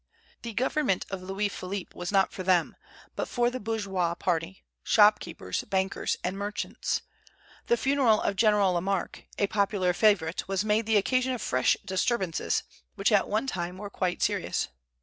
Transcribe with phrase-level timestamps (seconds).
[0.41, 2.75] The government of Louis Philippe was not for them,
[3.15, 7.03] but for the bourgeois party, shop keepers, bankers, and merchants.
[7.67, 12.63] The funeral of General Lamarque, a popular favorite, was made the occasion of fresh disturbances,
[12.95, 14.69] which at one time were quite serious.